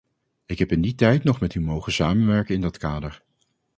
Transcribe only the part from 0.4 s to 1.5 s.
Ik heb in die tijd nog